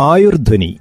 Ayurdhwani. 0.00 0.80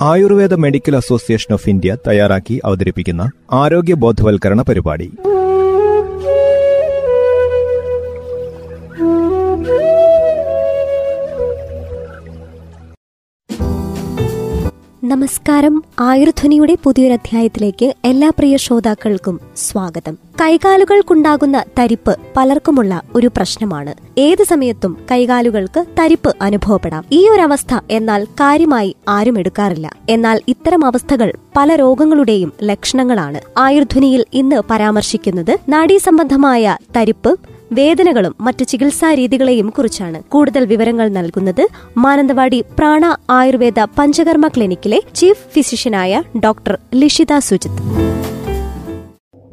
Ayurveda 0.00 0.54
Medical 0.54 0.96
Association 0.96 1.54
of 1.54 1.68
India 1.68 1.96
തയ്യാറാക്കി 2.08 2.60
അവതരിപ്പിക്കുന്ന 2.64 3.30
ആരോഗ്യ 3.52 3.94
ബോധവൽക്കരണ 3.94 4.62
പരിപാടി. 4.62 5.12
നമസ്കാരം. 15.14 15.82
ആയുർധ്വനിയുടെ 16.00 16.76
പുതിയൊരധ്യായത്തിലേക്ക് 16.84 17.94
എല്ലാ 18.04 18.28
പ്രിയ 18.28 18.56
ശ്രോതാക്കൾക്കും 18.56 19.40
സ്വാഗതം. 19.56 20.18
കൈകാലുകൾക്കുണ്ടാകുന്ന 20.40 21.64
തരിപ്പ് 21.78 22.18
പലർക്കുമുള്ള 22.36 23.02
ഒരു 23.14 23.26
പ്രശ്നമാണ്. 23.26 23.94
ഏത് 24.18 24.44
സമയത്തും 24.44 24.96
കൈകാലുകൾക്ക് 25.10 25.84
തരിപ്പ് 26.00 26.36
അനുഭവപ്പെടാം. 26.42 27.04
ഈ 27.12 27.28
ഒരു 27.28 27.42
അവസ്ഥ 27.42 27.80
എന്നാൽ 27.90 28.24
കാര്യമായി 28.24 28.96
ആരും 29.08 29.38
എടുക്കാറില്ല. 29.38 29.90
എന്നാൽ 30.10 30.40
ഇത്തരം 30.48 30.84
അവസ്ഥകൾ 30.84 31.32
പല 31.56 31.74
രോഗങ്ങളുടെയും 31.74 32.52
ലക്ഷണങ്ങളാണ്. 32.62 33.40
ആയുർധ്വനിയിൽ 33.58 34.24
ഇന്ന് 34.32 34.62
പരാമർശിക്കുന്നത് 34.70 35.58
നാഡീസംബന്ധമായ 35.68 36.76
തരിപ്പ് 36.96 37.40
വേദനകളും 37.74 38.34
മറ്റു 38.40 38.64
ചികിത്സാ 38.64 39.14
രീതികളെയും 39.14 39.68
കുറിച്ചാണ്. 39.70 40.22
കൂടുതൽ 40.22 40.66
വിവരങ്ങൾ 40.66 41.08
നൽകുന്നത് 41.08 41.68
മാനന്തവാടി 41.96 42.64
പ്രാണ 42.78 43.16
ആയുർവേദ 43.30 43.86
പഞ്ചകർമ്മ 43.98 44.48
ക്ലിനിക്കിലെ 44.48 45.00
ചീഫ് 45.14 45.46
ഫിസിഷ്യനായ 45.54 46.22
ഡോക്ടർ 46.44 46.78
ലിഷിത 46.94 47.38
സുജിത്. 47.38 47.80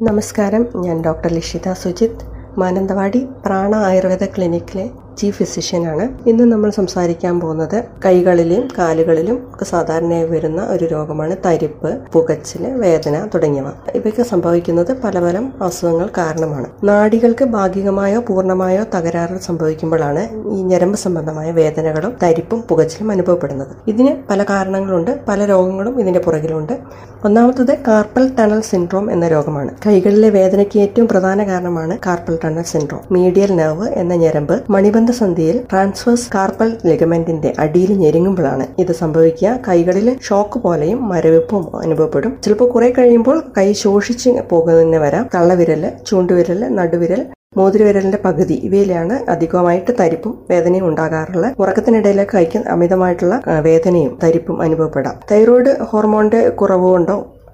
നമസ്കാരം. 0.02 0.66
ഞാൻ 0.76 1.04
ഡോക്ടർ 1.04 1.32
ലിഷിത 1.32 1.72
സുജിത്. 1.72 2.18
മാനന്തവാടി 2.58 3.20
പ്രാണ 3.46 3.74
ആയുർവേദ 3.74 4.24
ക്ലിനിക്കിലെ 4.24 4.86
ചീഫ് 5.18 5.38
ഫിസിഷ്യനാണ്. 5.38 6.28
ഇന്ന് 6.28 6.44
നമ്മൾ 6.44 6.70
സംസാരിക്കാൻ 6.70 7.40
പോകുന്നത് 7.40 7.84
കൈകളിലും 8.04 8.68
കാലുകളിലും 8.78 9.34
ഒക്കെ 9.34 9.64
സാധാരണയായി 9.64 10.24
വരുന്ന 10.24 10.62
ഒരു 10.62 10.84
രോഗമാണ് 10.84 11.36
തരിപ്പ് 11.46 11.98
പുകച്ചിൽ 12.12 12.66
വേദന 12.72 13.28
തുടങ്ങിയവ. 13.34 13.68
ഇവയ്ക്ക് 13.68 14.22
സംഭവിക്കുന്നത് 14.22 14.96
പല 15.02 15.20
പല 15.20 15.48
അസുഖങ്ങൾ 15.62 16.08
കാരണമാണ്. 16.18 16.66
നാടികൾക്ക് 16.84 17.44
ഭാഗികമായോ 17.44 18.20
പൂർണമായോ 18.20 18.84
തകരാറ് 18.94 19.40
സംഭവിക്കുമ്പോഴാണ് 19.40 20.28
ഈ 20.50 20.62
ഞരമ്പ് 20.62 20.98
സംബന്ധമായ 20.98 21.50
വേദനകളും 21.50 22.16
തരിപ്പും 22.22 22.62
പുകച്ചിലും 22.62 23.10
അനുഭവപ്പെടുന്നത്. 23.10 23.68
ഇതിന് 23.88 24.16
പല 24.30 24.42
കാരണങ്ങളുണ്ട്. 24.42 25.20
പല 25.28 25.44
രോഗങ്ങളും 25.44 26.00
ഇതിന്റെ 26.00 26.20
പുറകിലുണ്ട്. 26.20 26.78
ഒന്നാമത്തത് 27.24 27.78
കാർപ്പൽ 27.88 28.32
ടണൽ 28.38 28.60
സിൻഡ്രോം 28.60 29.12
എന്ന 29.12 29.28
രോഗമാണ്. 29.28 29.70
കൈകളിലെ 29.86 30.30
വേദനയ്ക്ക് 30.30 30.78
ഏറ്റവും 30.78 31.08
പ്രധാന 31.08 31.46
കാരണമാണ് 31.46 31.98
carpal 32.06 32.38
tunnel 32.44 32.62
syndrome. 32.62 33.00
Medial 33.10 33.52
nerve 33.52 33.88
എന്ന 33.88 34.14
ഞരമ്പ് 34.14 34.62
മണിബന്ധ 34.70 35.01
സന്ധിയിൽ 35.10 35.60
ട്രാൻസ്വേഴ്സ് 35.70 36.30
കാർപ്പൽ 36.34 36.76
ലിഗമെന്റിന്റെ 36.86 37.52
അടിയിൽ 37.58 37.92
ഞെരുങ്ങുമ്പോഴാണ് 37.92 38.66
ഇത് 38.78 38.92
സംഭവിക്കുക. 38.92 39.58
കൈകളിൽ 39.68 40.18
ഷോക്ക് 40.22 40.58
പോലെയും 40.58 41.08
മരവിപ്പും 41.08 41.76
അനുഭവപ്പെടും. 41.82 42.38
ചിലപ്പോൾ 42.44 42.70
കുറെ 42.70 42.92
കഴിയുമ്പോൾ 42.98 43.42
കൈ 43.58 43.72
ശോഷിച്ച് 43.72 44.30
പോകുന്നതിന് 44.50 44.96
വരാം. 44.96 45.28
തള്ളവിരൽ 45.34 45.92
ചൂണ്ടുവിരൽ 46.06 46.74
നടുവിരൽ 46.74 47.26
മോതിരവിരലിന്റെ 47.56 48.18
പകുതി 48.24 48.54
ഇവയിലാണ് 48.54 49.30
അധികമായിട്ട് 49.30 49.90
തരിപ്പും 50.00 50.38
വേദനയും 50.50 50.88
ഉണ്ടാകാറുള്ളത്. 50.88 51.54
ഉറക്കത്തിനിടയിലെ 51.58 52.26
കൈക്ക് 52.34 52.58
അമിതമായിട്ടുള്ള 52.58 53.42
വേദനയും 53.60 54.18
തരിപ്പും 54.22 54.62
അനുഭവപ്പെടാം. 54.62 55.14
തൈറോയ്ഡ് 55.32 55.80
ഹോർമോണിന്റെ 55.80 56.48
കുറവ് 56.48 56.86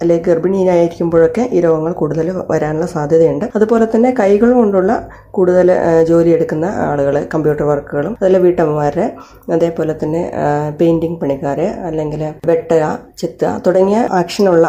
അല്ലെങ്കിൽ 0.00 0.26
ഗർഭിണീനായിരിക്കുമ്പോഴൊക്കെ 0.28 1.42
ഈ 1.56 1.60
രോഗങ്ങൾ 1.66 1.92
കൂടുതൽ 2.00 2.26
വരാനുള്ള 2.52 2.86
സാധ്യതയുണ്ട്. 2.94 3.44
അതുപോലെ 3.56 3.86
തന്നെ 3.94 4.10
കൈകൾ 4.20 4.50
കൊണ്ടുള്ള 4.60 4.92
കൂടുതൽ 5.36 5.68
ജോലി 6.10 6.30
എടുക്കുന്ന 6.36 6.66
ആളുകൾ 6.88 7.14
കമ്പ്യൂട്ടർ 7.34 7.64
വർക്കുകളും 7.70 8.12
അതുപോലെ 8.18 8.40
വീട്ടമ്മമാരെ 8.44 9.06
അതേപോലെ 9.56 9.94
തന്നെ 10.02 10.22
പെയിന്റിംഗ് 10.80 11.20
പണിക്കാരെ 11.22 11.68
അല്ലെങ്കിൽ 11.88 12.22
വെട്ടുക 12.50 12.82
ചെത്തുക 13.20 13.52
തുടങ്ങിയ 13.66 14.00
ആക്ഷനുള്ള 14.20 14.66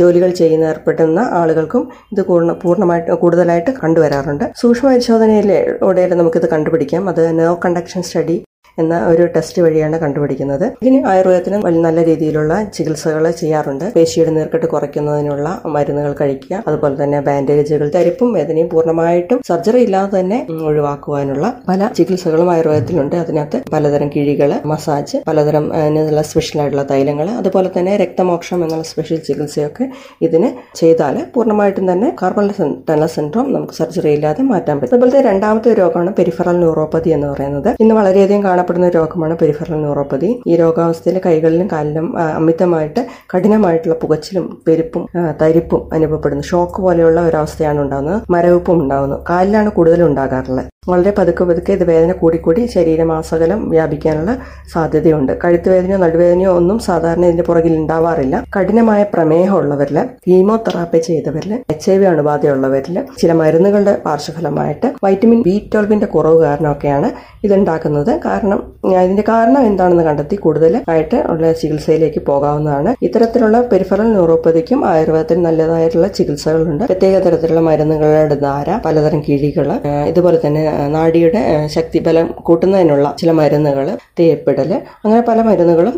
ജോലികൾ 0.00 0.30
ചെയ്യുന്ന 0.40 0.70
ഏർപ്പെടുന്ന 0.72 1.20
ആളുകൾക്കും 1.40 1.84
ഇത് 2.12 2.22
പൂർണമായിട്ട് 2.64 3.18
കൂടുതലായിട്ട് 3.24 3.72
കണ്ടുവരാറുണ്ട്. 3.82 4.46
സൂക്ഷ്മ 4.62 4.86
പരിശോധനയിലൂടെ 4.92 6.06
നമുക്കിത് 6.20 6.48
കണ്ടുപിടിക്കാം. 6.54 7.02
അത് 7.10 7.22
നോ 7.40 7.52
കണ്ടക്ഷൻ 7.64 8.02
സ്റ്റഡി 8.08 8.36
എന്ന 8.78 8.94
ഒരു 9.12 9.24
ടെസ്റ്റ് 9.34 9.60
വഴിയാണ് 9.64 9.96
കണ്ടുപിടിക്കുന്നത്. 10.02 10.66
ഇതിന് 10.82 11.00
ആയുർവേദത്തിന് 11.12 11.58
നല്ല 11.86 12.04
രീതിയിലുള്ള 12.10 12.52
ചികിത്സകൾ 12.76 13.24
ചെയ്യാറുണ്ട്. 13.40 13.86
പേശിയുടെ 13.96 14.32
നീർക്കെട്ട് 14.36 14.68
കുറയ്ക്കുന്നതിനുള്ള 14.74 15.48
മരുന്നുകൾ 15.76 16.12
കഴിക്കുക 16.20 16.62
അതുപോലെ 16.68 16.96
തന്നെ 17.02 17.20
ബാൻഡേജുകൾ 17.28 17.88
തരിപ്പും 17.96 18.30
വേദനയും 18.36 18.68
പൂർണമായിട്ടും 18.74 19.40
സർജറി 19.48 19.82
ഇല്ലാതെ 19.86 20.16
തന്നെ 20.18 20.38
ഒഴിവാക്കുവാനുള്ള 20.70 21.46
പല 21.68 21.88
ചികിത്സകളും 21.98 22.50
ആയുർവേദത്തിലുണ്ട്. 22.54 23.16
അതിനകത്ത് 23.24 23.60
പലതരം 23.74 24.08
കിഴികൾ 24.14 24.52
മസാജ് 24.72 25.18
പലതരം 25.28 25.64
അതിനുള്ള 25.78 26.22
സ്പെഷ്യൽ 26.30 26.60
ആയിട്ടുള്ള 26.62 26.84
തൈലങ്ങൾ 26.92 27.28
അതുപോലെ 27.40 27.70
തന്നെ 27.76 27.92
രക്തമോക്ഷം 28.04 28.58
എന്നുള്ള 28.64 28.86
സ്പെഷ്യൽ 28.92 29.20
ചികിത്സയൊക്കെ 29.28 29.84
ഇതിന് 30.26 30.48
ചെയ്താൽ 30.80 31.16
പൂർണമായിട്ടും 31.34 31.86
തന്നെ 31.92 32.08
കാർബൺ 32.22 32.46
ടണൽ 32.88 33.06
സിൻഡ്രോം 33.14 33.46
നമുക്ക് 33.54 33.74
സർജറി 33.78 34.10
ഇല്ലാതെ 34.16 34.42
മാറ്റാൻ 34.52 34.76
പറ്റും. 34.80 34.94
അതുപോലത്തെ 34.96 35.20
രണ്ടാമത്തെ 35.30 35.70
രോഗമാണ് 35.80 36.12
പെരിഫറൽ 36.18 36.56
ന്യൂറോപ്പതി 36.62 37.10
എന്ന് 37.16 37.28
പറയുന്നത്. 37.32 37.70
ഇന്ന് 37.82 37.94
വളരെയധികം 38.00 38.42
കാണപ്പെടുന്ന 38.60 38.88
രോഗമാണ് 38.98 39.34
പെരിഫറൽ 39.40 39.76
ന്യൂറോപ്പതി. 39.84 40.28
ഈ 40.50 40.54
രോഗാവസ്ഥയിൽ 40.62 41.16
കൈകളിലും 41.26 41.68
കാലിലും 41.72 42.06
അമിതമായിട്ട് 42.38 43.00
കഠിനമായിട്ടുള്ള 43.32 43.96
പുകച്ചിലും 44.02 44.44
പെരുപ്പും 44.66 45.02
തരിപ്പും 45.42 45.82
അനുഭവപ്പെടുന്നു. 45.96 46.44
ഷോക്ക് 46.50 46.78
പോലെയുള്ള 46.86 47.20
ഒരവസ്ഥയാണ് 47.28 47.78
ഉണ്ടാകുന്നത്. 47.84 48.18
മരവിപ്പും 48.34 48.78
ഉണ്ടാകുന്നു. 48.84 49.16
കാലിലാണ് 49.30 49.70
കൂടുതൽ 49.78 50.00
ഉണ്ടാകാറുള്ളത്. 50.08 50.68
വളരെ 50.88 51.10
പതുക്കെ 51.16 51.44
പതുക്കെ 51.48 51.72
ഇത് 51.76 51.82
വേദന 51.88 52.12
കൂടിക്കൂടി 52.20 52.62
ശരീരമാസകലം 52.74 53.60
വ്യാപിക്കാനുള്ള 53.72 54.32
സാധ്യതയുണ്ട്. 54.72 55.32
കഴുത്തുവേദനയോ 55.42 55.96
നടുവേദനയോ 56.04 56.50
ഒന്നും 56.60 56.78
സാധാരണ 56.86 57.24
ഇതിന്റെ 57.28 57.44
പുറകിൽ 57.48 57.74
ഉണ്ടാവാറില്ല. 57.80 58.36
കഠിനമായ 58.56 59.02
പ്രമേഹം 59.14 59.56
ഉള്ളവരിൽ 59.60 59.98
കീമോതെറാപ്പി 60.26 61.00
ചെയ്തവരിൽ 61.08 61.52
എച്ച് 61.72 61.88
ഐ 61.94 61.96
വി 62.02 62.06
അണുബാധയുള്ളവരിൽ 62.12 62.96
ചില 63.22 63.32
മരുന്നുകളുടെ 63.40 63.94
പാർശ്വഫലമായിട്ട് 64.06 64.90
വൈറ്റമിൻ 65.04 65.42
ബി 65.48 65.54
ട്വൽവിന്റെ 65.74 66.08
കുറവ് 66.14 66.38
കാരണമൊക്കെയാണ് 66.44 67.10
ഇതുണ്ടാക്കുന്നത്. 67.46 68.12
കാരണം 68.26 68.58
ഇതിന്റെ 69.04 69.24
കാരണം 69.28 69.60
എന്താണെന്ന് 69.70 70.06
കണ്ടെത്തി 70.08 70.36
കൂടുതൽ 70.46 70.72
ആയിട്ട് 70.94 71.20
ഉള്ള 71.34 71.52
ചികിത്സയിലേക്ക് 71.60 72.20
പോകാവുന്നതാണ്. 72.30 72.90
ഇത്തരത്തിലുള്ള 73.08 73.60
പെരിഫറൽ 73.74 74.08
ന്യൂറോപ്പതിക്കും 74.16 74.80
ആയുർവേദത്തിൽ 74.92 75.38
നല്ലതായിട്ടുള്ള 75.48 76.08
ചികിത്സകളുണ്ട്. 76.18 76.84
പ്രത്യേക 76.90 77.22
തരത്തിലുള്ള 77.28 77.62
മരുന്നുകളുടെ 77.68 78.38
ധാര 78.46 78.80
പലതരം 78.88 79.22
കിഴികൾ 79.28 79.68
ഇതുപോലെ 80.12 80.40
തന്നെ 80.46 80.64
നാഡിയുടെ 80.88 81.66
ശക്തിബലം 81.66 82.26
കൂട്ടുന്നതിനുള്ള 82.42 83.14
ചില 83.18 83.30
മരുന്നുകൾ 83.30 83.86
തേപ്പിടൽ 84.20 84.70
അങ്ങനെ 85.04 85.22
പല 85.28 85.42
മരുന്നുകളും 85.42 85.94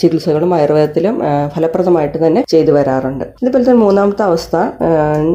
ചികിത്സകളും 0.00 0.54
ആയുർവേദത്തിലും 0.54 1.16
ഫലപ്രദമായിട്ട് 1.56 2.26
തന്നെ 2.26 2.44
ചെയ്തു 2.48 2.72
വരാറുണ്ട്. 2.72 3.24
ഇതുപോലെ 3.42 3.64
തന്നെ 3.64 3.80
മൂന്നാമത്തെ 3.84 4.22
അവസ്ഥ 4.22 4.56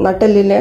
നട്ടെല്ലിലെ 0.06 0.60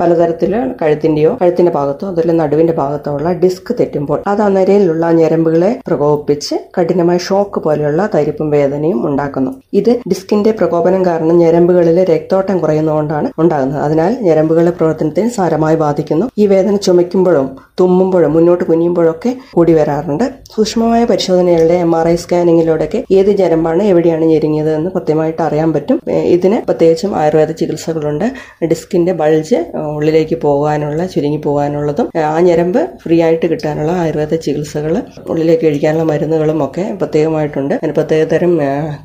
പലതരത്തിൽ 0.00 0.52
കഴുത്തിന്റെയോ 0.82 1.38
കഴുത്തിന്റെ 1.42 1.72
ഭാഗത്തോ 1.72 2.06
അതുപോലെ 2.08 2.32
നടുവിന്റെ 2.32 2.72
ഭാഗത്തോ 2.72 3.12
ഉള്ള 3.12 3.32
ഡിസ്ക് 3.32 3.72
തെറ്റുമ്പോൾ 3.80 4.22
അത് 4.26 4.42
അന്നരയിലുള്ള 4.42 5.10
ഞരമ്പുകളെ 5.10 5.70
പ്രകോപിപ്പിച്ച് 5.86 6.54
കഠിനമായ 6.78 7.18
ഷോക്ക് 7.18 7.60
പോലെയുള്ള 7.60 8.08
തരിപ്പും 8.14 8.50
വേദനയും 8.50 9.06
ഉണ്ടാക്കുന്നു. 9.08 9.50
ഇത് 9.72 9.90
ഡിസ്കിന്റെ 10.10 10.50
പ്രകോപനം 10.50 11.04
കാരണം 11.06 11.38
ഞരമ്പുകളിലെ 11.38 12.04
രക്തോട്ടം 12.04 12.58
കുറയുന്നതുകൊണ്ടാണ് 12.58 13.30
ഉണ്ടാകുന്നത്. 13.38 13.80
അതിനാൽ 13.82 14.12
ഞരമ്പുകളുടെ 14.20 14.70
പ്രവർത്തനത്തെ 14.70 15.28
സാരമായി 15.28 15.76
ബാധിക്കുന്നു. 15.76 16.26
ഈ 16.38 16.46
വേദന 16.46 16.76
ചുമയ്ക്കുമ്പോഴും 17.02 17.46
തുമ്മുമ്പോഴും 17.80 18.32
മുന്നോട്ട് 18.32 18.64
കുനിയുമ്പോഴൊക്കെ 18.64 19.30
കൂടി 19.54 19.72
വരാറുണ്ട്. 19.72 20.24
സൂക്ഷ്മമായ 20.54 21.02
പരിശോധനകളുടെ 21.04 21.76
എം 21.84 21.92
ആർ 21.98 22.06
ഐ 22.08 22.14
സ്കാനിങ്ങിലൂടെയൊക്കെ 22.14 22.98
ഏത് 23.18 23.30
ഞരമ്പാണ് 23.40 23.82
എവിടെയാണ് 23.82 24.24
ഞെരുങ്ങിയത് 24.24 24.70
എന്ന് 24.74 24.90
കൃത്യമായിട്ട് 24.90 25.42
അറിയാൻ 25.42 25.72
പറ്റും. 25.72 25.98
ഇതിന് 26.34 26.58
പ്രത്യേകിച്ചും 26.66 27.12
ആയുർവേദ 27.20 27.50
ചികിത്സകളുണ്ട്. 27.60 28.26
ഡിസ്കിന്റെ 28.70 29.12
ബൾജ് 29.20 29.58
ഉള്ളിലേക്ക് 29.96 30.36
പോകാനുള്ള 30.42 31.06
ചുരുങ്ങി 31.06 31.40
പോകാനുള്ളതും 31.46 32.08
ആ 32.32 32.40
ഞരമ്പ് 32.48 32.80
ഫ്രീ 33.04 33.18
ആയിട്ട് 33.26 33.46
കിട്ടാനുള്ള 33.46 33.92
ആയുർവേദ 34.02 34.34
ചികിത്സകൾ 34.46 34.94
ഉള്ളിലേക്ക് 35.30 35.64
കഴിക്കാനുള്ള 35.66 36.04
മരുന്നുകളും 36.12 36.64
ഒക്കെ 36.64 36.84
പ്രത്യേകമായിട്ടുണ്ട്. 37.00 37.74
അതിന് 37.74 37.92
പ്രത്യേകതരം 37.92 38.54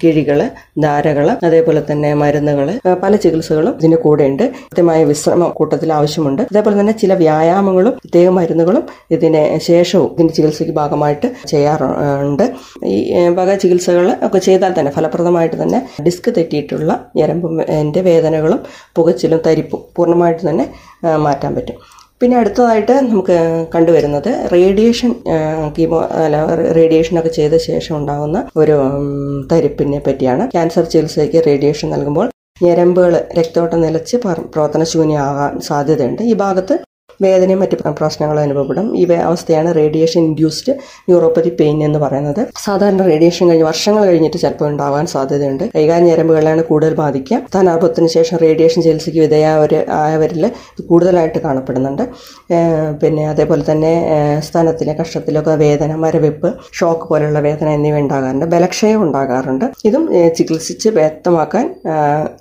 കിഴികൾ 0.04 0.42
ധാരകൾ 0.84 1.30
അതേപോലെ 1.48 1.84
തന്നെ 1.92 2.12
മരുന്നുകൾ 2.24 2.68
പല 3.04 3.16
ചികിത്സകളും 3.26 3.74
ഇതിന്റെ 3.80 3.98
കൂടെയുണ്ട്. 4.06 4.46
കൃത്യമായ 4.68 5.04
വിശ്രമ 5.04 5.48
കൂട്ടത്തിൽ 5.60 5.90
ആവശ്യമുണ്ട്. 6.00 6.42
അതേപോലെ 6.42 6.76
തന്നെ 6.80 6.94
ചില 7.02 7.14
വ്യായാമങ്ങളും 7.24 7.87
പ്രത്യേക 7.92 8.30
മരുന്നുകളും 8.38 8.84
ഇതിന് 9.12 9.44
ശേഷവും 9.70 10.10
ഇതിന്റെ 10.14 10.34
ചികിത്സയ്ക്ക് 10.34 10.74
ഭാഗമായിട്ട് 10.74 11.28
ചെയ്യാറുണ്ട്. 11.52 12.46
ഈ 12.86 12.98
വക 13.40 13.56
ചികിത്സകൾ 13.56 14.08
ഒക്കെ 14.28 14.40
ചെയ്താൽ 14.48 14.74
തന്നെ 14.80 14.92
ഫലപ്രദമായിട്ട് 14.92 15.58
തന്നെ 15.62 15.82
ഡിസ്ക് 16.06 16.30
തെറ്റിയിട്ടുള്ള 16.38 16.92
ഞരമ്പിന്റെ 17.16 18.02
വേദനകളും 18.10 18.60
പുകച്ചിലും 18.96 19.42
തരിപ്പും 19.48 19.84
പൂർണമായിട്ട് 19.96 20.44
തന്നെ 20.50 20.68
മാറ്റാൻ 21.28 21.56
പറ്റും. 21.56 21.78
പിന്നെ 22.22 22.36
അടുത്തതായിട്ട് 22.38 22.94
നമുക്ക് 23.10 23.36
കണ്ടുവരുന്നത് 23.74 24.30
റേഡിയേഷൻ 24.54 25.12
കീമോ 25.76 26.00
അല്ല 26.24 26.38
റേഡിയേഷനൊക്കെ 26.78 27.30
ചെയ്ത 27.30 27.56
ശേഷം 27.68 27.94
ഉണ്ടാകുന്ന 27.98 28.38
ഒരു 28.62 28.78
തരിപ്പിനെ 29.52 30.00
പറ്റിയാണ്. 30.08 30.44
ക്യാൻസർ 30.54 30.86
ചികിത്സയ്ക്ക് 30.94 31.46
റേഡിയേഷൻ 31.48 31.90
നൽകുമ്പോൾ 31.96 32.28
ഞരമ്പുകൾ 32.64 33.14
രക്തോട്ടം 33.40 33.80
നിലച്ച് 33.82 34.16
പ്രവർത്തനശൂന്യമാകാൻ 34.54 35.54
സാധ്യതയുണ്ട്. 35.68 36.22
ഈ 36.22 36.34
ഭാഗത്ത് 36.44 36.76
വേദനയും 37.26 37.60
മറ്റ് 37.64 37.78
പ്രശ്നങ്ങളും 38.00 38.42
അനുഭവപ്പെടും. 38.42 38.88
ഈ 39.02 39.04
അവസ്ഥയാണ് 39.30 39.70
റേഡിയേഷൻ 39.76 40.22
ഇൻഡ്യൂസ്ഡ് 40.30 40.74
ന്യൂറോപ്പതി 41.10 41.52
പെയിൻ 41.60 41.78
എന്ന് 41.88 42.00
പറയുന്നത്. 42.04 42.42
സാധാരണ 42.66 43.02
റേഡിയേഷൻ 43.12 43.44
കഴിഞ്ഞ് 43.50 43.66
വർഷങ്ങൾ 43.70 44.06
കഴിഞ്ഞിട്ട് 44.10 44.38
ചിലപ്പോൾ 44.38 44.68
ഉണ്ടാവാൻ 44.72 45.06
സാധ്യതയുണ്ട്. 45.14 45.64
കൈകാല 45.76 46.02
ഞരമ്പുകളാണ് 46.10 46.64
കൂടുതൽ 46.70 46.94
ബാധിക്കുക. 47.02 47.40
സ്ഥാനാർഭത്തിന് 47.50 48.10
ശേഷം 48.16 48.38
റേഡിയേഷൻ 48.46 48.82
ചികിത്സയ്ക്ക് 48.86 49.22
വിധേയവർ 49.26 49.74
ആയവരിൽ 50.02 50.44
കൂടുതലായിട്ട് 50.90 51.40
കാണപ്പെടുന്നുണ്ട്. 51.46 52.04
പിന്നെ 53.02 53.24
അതേപോലെ 53.30 53.64
തന്നെ 53.72 53.94
സ്ഥാനത്തിലെ 54.48 54.94
കഷ്ടത്തിലൊക്കെ 55.02 55.56
വേദന 55.66 55.96
മരവിപ്പ് 56.04 56.52
ഷോക്ക് 56.80 57.06
പോലുള്ള 57.10 57.40
വേദന 57.40 57.68
എന്നിവ 57.78 57.98
ഉണ്ടാകാറുണ്ട്. 58.04 58.46
ബലക്ഷയം 58.46 59.02
ഉണ്ടാകാറുണ്ട്. 59.08 59.66
ഇതും 59.86 60.04
ചികിത്സിച്ച് 60.38 60.90
വ്യക്തമാക്കാൻ 60.90 61.66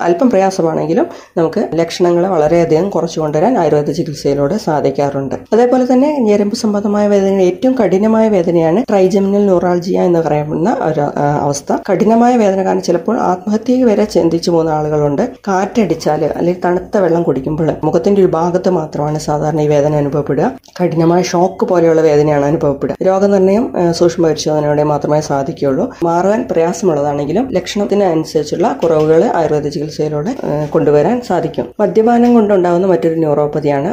അല്പം 0.06 0.31
പ്രയാസമാണെങ്കിലും 0.31 1.06
നമുക്ക് 1.38 1.62
ലക്ഷണങ്ങളെ 1.81 2.29
വളരെയധികം 2.29 2.90
കുറച്ചു 2.90 3.20
കൊണ്ടുവരാൻ 3.20 3.58
ആയുർവേദ 3.58 3.90
ചികിത്സയിലൂടെ 3.90 4.58
സാധിക്കാറുണ്ട്. 4.66 5.34
അതേപോലെ 5.54 5.84
തന്നെ 5.92 6.10
ഞരമ്പ് 6.28 6.56
സംബന്ധമായ 6.62 7.06
വേദന 7.12 7.40
ഏറ്റവും 7.48 7.74
കഠിനമായ 7.80 8.26
വേദനയാണ് 8.34 8.80
ട്രൈജമിനൽ 8.90 9.42
ന്യൂറാൾജിയ 9.48 10.06
എന്ന് 10.08 10.20
പറയുന്ന 10.26 10.70
ഒരു 10.88 11.04
അവസ്ഥ. 11.46 11.70
കഠിനമായ 11.88 12.32
വേദന 12.42 12.60
കാരണം 12.66 12.84
ചിലപ്പോൾ 12.88 13.16
ആത്മഹത്യയ്ക്ക് 13.30 13.86
വരെ 13.90 14.04
ചിന്തിച്ചു 14.14 14.50
പോകുന്ന 14.50 14.70
ആളുകളുണ്ട്. 14.78 15.22
കാറ്റടിച്ചാൽ 15.48 16.22
അല്ലെങ്കിൽ 16.38 16.62
തണുത്ത 16.64 16.96
വെള്ളം 17.04 17.22
കുടിക്കുമ്പോൾ 17.28 17.68
മുഖത്തിന്റെ 17.84 18.20
ഒരു 18.22 18.30
ഭാഗത്ത് 18.38 18.70
മാത്രമാണ് 18.78 19.18
സാധാരണ 19.28 19.60
ഈ 19.66 19.68
വേദന 19.74 19.92
അനുഭവപ്പെടുക. 20.02 20.46
കഠിനമായ 20.80 21.22
ഷോക്ക് 21.32 21.64
പോലെയുള്ള 21.70 22.00
വേദനയാണ് 22.08 22.46
അനുഭവപ്പെടുക. 22.50 22.96
രോഗനിർണയം 23.08 23.64
സൂക്ഷ്മ 23.98 24.22
പരിശോധനയോടെ 24.26 24.84
മാത്രമേ 24.92 25.20
സാധിക്കുകയുള്ളൂ. 25.30 25.84
മാറാൻ 26.08 26.40
പ്രയാസമുള്ളതാണെങ്കിലും 26.50 27.44
ലക്ഷണത്തിന് 27.56 28.04
അനുസരിച്ചുള്ള 28.14 28.66
കുറവുകൾ 28.82 29.22
ആയുർവേദ 29.38 29.66
ചികിത്സയിലൂടെ 29.76 30.34
കൊണ്ടുവരാൻ 30.74 31.16
സാധിക്കും. 31.28 31.66
മദ്യപാനം 31.80 32.30
കൊണ്ടുണ്ടാകുന്ന 32.34 32.86
മറ്റൊരു 32.92 33.16
ന്യൂറോപ്പതിയാണ് 33.24 33.90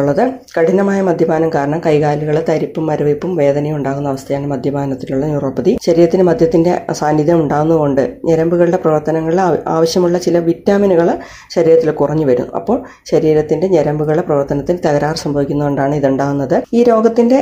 അടുത്തതായിട്ടുള്ളത് 0.00 0.50
കഠിനമായ 0.56 0.98
മദ്യപാനം 1.00 1.50
കാരണം 1.54 1.80
കൈകാലുകൾ 1.86 2.36
തരിപ്പും 2.48 2.84
മരവിപ്പും 2.86 3.30
വേദനയും 3.40 3.76
ഉണ്ടാകുന്ന 3.76 4.08
അവസ്ഥയാണ് 4.08 4.46
മദ്യപാനത്തിലുള്ള 4.46 5.24
ന്യൂറോപ്പതി 5.26 5.72
ശരീരത്തിന് 5.86 6.22
മദ്യത്തിന്റെ 6.22 6.72
സാന്നിധ്യം 7.00 7.38
ഉണ്ടാകുന്നതുകൊണ്ട് 7.42 8.02
ഞരമ്പുകളുടെ 8.28 8.78
പ്രവർത്തനങ്ങളിൽ 8.84 9.40
ആവശ്യമുള്ള 9.76 10.18
ചില 10.26 10.38
വിറ്റാമിനുകൾ 10.48 11.08
ശരീരത്തിൽ 11.54 11.90
കുറഞ്ഞു 12.00 12.26
വരും. 12.30 12.48
അപ്പോൾ 12.58 12.78
ശരീരത്തിന്റെ 13.10 13.66
ഞരമ്പുകളുടെ 13.74 14.24
പ്രവർത്തനത്തിൽ 14.28 14.76
തകരാറ് 14.86 15.18
സംഭവിക്കുന്നതുകൊണ്ടാണ് 15.24 15.94
ഇതുണ്ടാകുന്നത്. 16.00 16.56
ഈ 16.78 16.82
രോഗത്തിന്റെ 16.90 17.38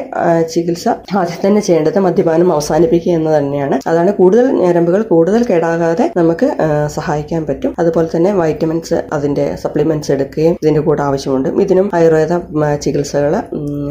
ചികിത്സ 0.54 0.88
ആദ്യം 1.20 1.40
തന്നെ 1.46 1.60
ചെയ്യേണ്ടത് 1.60 1.98
മദ്യപാനം 2.06 2.48
അവസാനിപ്പിക്കുക 2.56 3.12
എന്ന് 3.18 3.30
തന്നെയാണ്. 3.38 3.76
അതാണ് 3.90 4.10
കൂടുതൽ 4.20 4.46
ഞരമ്പുകൾ 4.62 5.02
കൂടുതൽ 5.12 5.42
കേടാകാതെ 5.50 6.06
നമുക്ക് 6.20 6.48
സഹായിക്കാൻ 6.96 7.42
പറ്റും. 7.48 7.72
അതുപോലെ 7.80 8.08
തന്നെ 8.16 8.30
വൈറ്റമിൻസ് 8.40 8.98
അതിന്റെ 9.16 9.46
സപ്ലിമെന്റ്സ് 9.62 10.12
എടുക്കുകയും 10.16 10.54
ഇതിന്റെ 10.62 10.82
കൂടെ 10.86 11.02
ആവശ്യമുണ്ട്. 11.08 11.48
ഇതിനും 11.64 11.88
ആയുർവേദ 11.98 12.32
ചികിത്സകൾ 12.84 13.34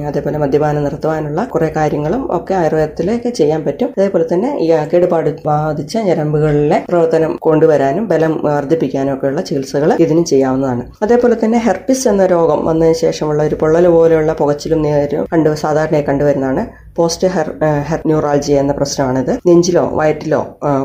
അതേപോലെ 0.07 0.37
മദ്യപാനം 0.37 0.83
നിർത്തുവാനുള്ള 0.83 1.43
കുറേ 1.53 1.69
കാര്യങ്ങളും 1.75 2.21
ഒക്കെ 2.37 2.53
ആയുർവേദത്തിലേക്ക് 2.53 3.29
ചെയ്യാൻ 3.29 3.61
പറ്റും. 3.65 3.89
അതേപോലെ 3.97 4.25
തന്നെ 4.33 4.49
ഈ 4.65 4.67
കേടുപാട് 4.93 5.29
ബാധിച്ച 5.45 5.97
ഞരമ്പുകളിലെ 5.97 6.79
പ്രവർത്തനം 6.89 7.37
കൊണ്ടുവരാനും 7.47 8.07
ബലം 8.07 8.33
വർദ്ധിപ്പിക്കാനും 8.45 9.13
ഒക്കെയുള്ള 9.13 9.41
ചികിത്സകൾ 9.41 9.91
ഇതിനും 10.05 10.25
ചെയ്യാവുന്നതാണ്. 10.25 10.83
അതേപോലെ 11.03 11.37
തന്നെ 11.43 11.57
ഹെർപ്പിസ് 11.57 12.07
എന്ന 12.07 12.25
രോഗം 12.25 12.65
വന്നതിന് 12.65 12.97
ശേഷമുള്ള 13.03 13.43
ഒരു 13.43 13.55
പൊള്ളൽ 13.55 13.87
പോലെയുള്ള 13.87 14.33
പുകച്ചിലും 14.33 14.81
നേരും 14.81 15.27
കണ്ടു 15.33 15.55
സാധാരണയായി 15.65 16.07
കണ്ടുവരുന്നതാണ്. 16.09 16.63
പോസ്റ്റ് 16.97 17.27
ഹെർ 17.35 17.47
ഹെർന്യൂറാൾജി 17.89 18.53
എന്ന 18.61 18.71
പ്രശ്നമാണിത്. 18.77 19.31
നെഞ്ചിലോ 19.47 19.83
വയറ്റിലോ 19.99 20.41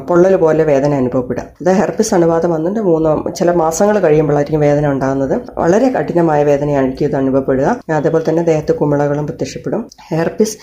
പൊള്ളൽ 0.09 0.35
പോലെ 0.43 0.65
വേദന 0.71 0.93
അനുഭവപ്പെടുക. 1.03 1.45
അത് 1.63 1.71
ഹെർപ്പിസ് 1.81 2.13
അണുബാധ 2.15 2.47
വന്നിട്ട് 2.55 2.81
മൂന്നോ 2.89 3.13
ചില 3.39 3.51
മാസങ്ങൾ 3.63 3.99
കഴിയുമ്പോഴായിരിക്കും 4.05 4.63
വേദന 4.67 4.87
ഉണ്ടാകുന്നത്. 4.95 5.35
വളരെ 5.59 5.89
കഠിനമായ 5.97 6.41
വേദനയായിരിക്കും 6.51 7.07
ഇത് 7.09 7.17
അനുഭവപ്പെടുക. 7.23 7.69
അതേപോലെ 7.99 8.25
തന്നെ 8.29 8.43
ദേഹത്ത് 8.51 8.75
കുമിളകളും 8.81 9.27
പ്രത്യക്ഷപ്പെടും. 9.27 9.83
ഹെർപ്പിസ് 10.11 10.57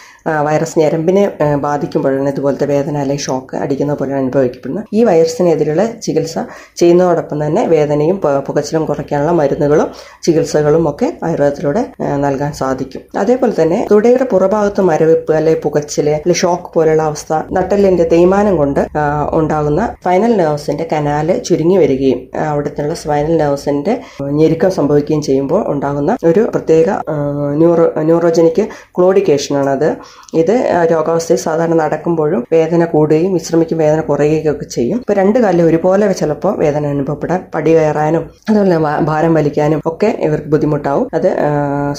വൈറസ് 0.48 0.80
ഞരമ്പിനെ 0.80 1.24
ബാധിക്കുമ്പോഴാണ് 1.68 2.30
ഇതുപോലത്തെ 2.30 2.68
വേദന 2.74 2.98
അല്ലെങ്കിൽ 3.04 3.26
ഷോക്ക് 3.26 3.58
അടിക്കുന്ന 3.64 3.94
പോലെ 3.94 4.14
അനുഭവിക്കപ്പെടുന്നത്. 4.22 4.86
ഈ 4.94 5.04
വൈറസിനെതിരെയുള്ള 5.10 5.86
ചികിത്സ 6.06 6.36
ചെയ്യുന്നതോടൊപ്പം 6.82 7.38
തന്നെ 7.46 7.64
വേദനയും 7.76 8.18
പുകച്ചിലും 8.48 8.86
കുറയ്ക്കാനുള്ള 8.86 9.34
മരുന്നുകളും 9.42 9.90
ചികിത്സകളും 10.24 10.84
ഒക്കെ 10.90 11.08
ആയുർവേദത്തിലൂടെ 11.24 11.84
നൽകാൻ 12.26 12.52
സാധിക്കും. 12.62 13.02
അതേപോലെ 13.20 13.54
തന്നെ 13.62 13.80
തുടയുടെ 13.92 14.26
പുറഭാഗത്ത് 14.34 14.82
മരവിപ്പ് 14.92 15.32
അല്ലെങ്കിൽ 15.40 15.62
പുകച്ചിൽ 15.64 16.08
അല്ലെ 16.10 16.36
ഷോക്ക് 16.42 16.70
പോലുള്ള 16.74 17.04
അവസ്ഥ 17.10 17.34
നട്ടലിന്റെ 17.52 18.06
തേയ്മാനം 18.14 18.56
കൊണ്ട് 18.58 18.82
ഉണ്ടാകുന്ന 19.32 19.82
സ്പൈനൽ 20.00 20.34
നെർവ്സിന്റെ 20.38 20.86
കനാല് 20.94 21.34
ചുരുങ്ങി 21.50 21.78
വരികയും 21.78 22.20
അവിടുത്തെ 22.50 22.96
സ്പൈനൽ 23.02 23.34
നെർവ്സിന്റെ 23.42 23.94
ഞെരുക്കം 24.40 24.72
സംഭവിക്കുകയും 24.78 25.22
ചെയ്യുമ്പോൾ 25.22 25.62
ഉണ്ടാകുന്ന 25.74 26.12
ഒരു 26.26 26.42
പ്രത്യേക 26.54 26.90
ന്യൂറോ 27.62 27.86
ന്യൂറോജനിക് 28.10 28.64
ക്ലോഡിക്കേഷൻ 28.98 29.56
അത്. 29.76 29.90
ഇത് 30.42 30.56
രോഗാവസ്ഥയിൽ 30.92 31.40
സാധാരണ 31.46 31.76
നടക്കുമ്പോഴും 31.84 32.42
വേദന 32.54 32.86
കൂടുകയും 32.94 33.32
വിശ്രമിക്കും 33.38 33.78
വേദന 33.84 34.00
കുറയുകയും 34.10 34.52
ഒക്കെ 34.54 34.66
ചെയ്യും. 34.76 34.98
ഇപ്പൊ 35.04 35.14
രണ്ട് 35.22 35.40
കാലിൽ 35.44 35.64
ഒരുപോലെ 35.70 36.12
ചിലപ്പോൾ 36.22 36.54
വേദന 36.64 36.86
അനുഭവപ്പെടാൻ 36.96 37.40
പടി 37.56 37.72
കയറാനും 37.76 38.24
അതുപോലെ 38.50 38.78
ഭാരം 39.12 39.34
വലിക്കാനും 39.40 39.82
ഒക്കെ 39.92 40.10
ഇവർക്ക് 40.28 40.50
ബുദ്ധിമുട്ടാവും. 40.54 41.08
അത് 41.18 41.30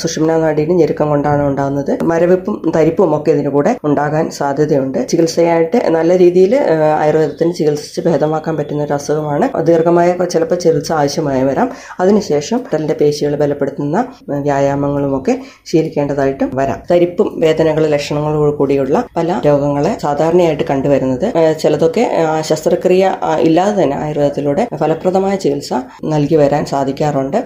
സുഷുമ്നാ 0.02 0.36
നാടിയുടെ 0.44 0.74
ഞെരുക്കം 0.80 1.08
കൊണ്ടാണ് 1.12 1.42
ഉണ്ടാകുന്നത്. 1.50 1.92
മരവിപ്പും 2.12 2.56
തരിപ്പും 2.76 3.04
ഒക്കെ 3.20 3.30
ഇതിന് 3.36 3.52
കൂടെ 3.56 3.72
ഉണ്ടാകാൻ 3.90 4.26
സാധ്യതയുണ്ട്. 4.38 4.98
ചികിത്സയായിട്ട് 5.10 5.78
നല്ല 5.96 6.10
രീതിയിൽ 6.24 6.54
ആയുർവേദത്തിന് 7.02 7.52
ചികിത്സിച്ച് 7.60 8.00
ഭേദമാക്കാൻ 8.08 8.54
പറ്റുന്ന 8.60 8.86
ഒരു 8.88 8.94
അസുഖമാണ്. 8.98 9.46
ദീർഘമായ 9.70 10.08
ചിലപ്പോൾ 10.34 10.58
ചികിത്സ 10.64 10.92
ആവശ്യമായി 11.00 11.42
വരാം. 11.50 11.68
അതിനുശേഷം 12.00 12.58
നട്ടലിന്റെ 12.64 12.94
പേശികൾ 13.00 13.32
ബലപ്പെടുത്തുന്ന 13.42 13.96
വ്യായാമങ്ങളുമൊക്കെ 14.46 15.34
ശീലിക്കേണ്ടതായിട്ടും 15.70 16.50
വരാം. 16.58 16.78
തരിപ്പും 16.90 17.28
വേദനകൾ 17.44 17.82
ലക്ഷണങ്ങളോട് 17.94 18.52
കൂടിയുള്ള 18.58 18.96
പല 19.16 19.40
രോഗങ്ങളെ 19.46 19.92
സാധാരണയായിട്ട് 20.02 20.64
കണ്ടുവരുന്നത് 20.70 21.26
ചിലതൊക്കെ 21.62 22.04
ശസ്ത്രക്രിയ 22.50 23.04
ഇല്ലാതെ 23.48 23.74
തന്നെ 23.82 23.96
ആയുർവേദത്തിലൂടെ 24.04 24.62
ഫലപ്രദമായ 24.80 25.34
ചികിത്സ 25.36 25.72
നൽകി 26.12 26.36
വരാൻ 26.42 26.62
സാധിക്കാറുണ്ട്. 26.72 27.38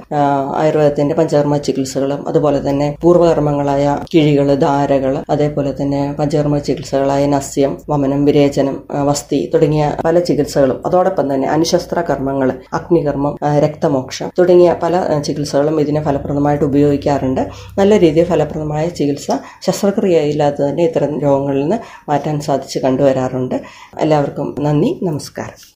ആയുർവേദത്തിന്റെ 0.62 1.15
പഞ്ചകർമ്മ 1.15 1.56
ചികിത്സകളും 1.69 2.21
അതുപോലെ 2.29 2.59
തന്നെ 2.69 2.88
പൂർവകർമ്മങ്ങളായ 3.03 3.85
കിഴികൾ 4.15 4.49
ധാരകൾ 4.67 5.15
അതേപോലെ 5.31 5.63
തന്നെ 5.70 6.12
പഞ്ചകർമ്മ 6.12 6.58
ചികിത്സകളായ 6.58 7.26
നസ്യം 7.26 7.78
വമനം 7.90 8.25
വിരേചനം 8.25 8.82
വസ്തി 9.05 9.50
തുടങ്ങിയ 9.55 9.96
പല 10.05 10.19
ചികിത്സകളും 10.19 10.87
അതോടൊപ്പം 10.87 11.34
തന്നെ 11.34 11.49
അനുശസ്ത്ര 11.49 12.00
കർമ്മങ്ങൾ 12.00 12.58
അഗ്നികർമ്മം 12.72 13.37
രക്തമോക്ഷം 13.58 14.31
തുടങ്ങിയ 14.38 14.76
പല 14.82 15.20
ചികിത്സകളും 15.26 15.81
ഇതിനെ 15.81 16.02
ഫലപ്രദമായിട്ട് 16.02 16.64
ഉപയോഗിക്കാറുണ്ട്. 16.64 17.49
നല്ല 17.78 17.99
രീതിയിൽ 17.99 18.25
ഫലപ്രദമായ 18.25 18.88
ചികിത്സ 18.88 19.26
ശസ്ത്രക്രിയ 19.61 20.21
ഇല്ലാതെ 20.21 20.68
തന്നെ 20.68 20.85
ഇത്തരം 20.85 21.21
രോഗങ്ങളിൽ 21.21 21.61
നിന്ന് 21.61 21.76
മാറ്റാൻ 22.09 22.40
സാധിച്ച് 22.40 22.78
കണ്ടുവരാറുണ്ട്. 22.78 23.61
എല്ലാവർക്കും 24.00 24.54
നന്ദി 24.61 25.00
നമസ്കാരം. 25.02 25.75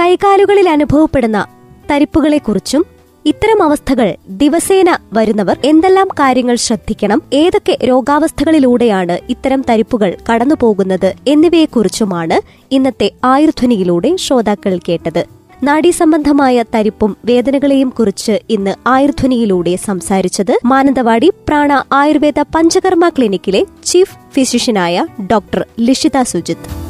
കൈകാലുകളിൽ 0.00 0.68
അനുഭവപ്പെടുന്ന 0.68 1.46
തരിപ്പുകളെക്കുറിച്ചും 1.90 2.99
ഇത്തരം 3.24 3.62
അവസ്ഥകൾ 3.62 4.16
ദിവസേന 4.28 4.98
വരുന്നവർ 5.12 5.58
എന്തെല്ലാം 5.64 6.08
കാര്യങ്ങൾ 6.08 6.54
ശ്രദ്ധിക്കണം 6.56 7.22
ഏതൊക്കെ 7.32 7.78
രോഗാവസ്ഥകളിലൂടെയാണ് 7.84 9.20
ഇത്തരം 9.28 9.64
തരിപ്പുകൾ 9.68 10.16
കടന്നുപോകുന്നത് 10.32 11.14
എന്നിവയെക്കുറിച്ചുമാണ് 11.26 12.40
ഇന്നത്തെ 12.70 13.10
ആയുർധ്വനിയിലൂടെ 13.24 14.16
ശ്രോതാക്കൾ 14.16 14.78
കേട്ടത്. 14.88 15.26
നാഡീസംബന്ധമായ 15.64 16.64
തരിപ്പും 16.74 17.16
വേദനകളെയും 17.24 17.88
കുറിച്ച് 17.88 18.40
ഇന്ന് 18.50 18.74
ആയുർധ്വനിയിലൂടെ 18.86 19.76
സംസാരിച്ചത് 19.76 20.58
മാനന്തവാടി 20.64 21.32
പ്രാണ 21.48 21.84
ആയുർവേദ 21.92 22.40
പഞ്ചകർമ്മ 22.54 23.08
ക്ലിനിക്കിലെ 23.08 23.66
ചീഫ് 23.84 24.16
ഫിസിഷ്യനായ 24.34 25.06
doctor 25.30 25.66
Lishitha 25.80 26.22
Sujith 26.22 26.89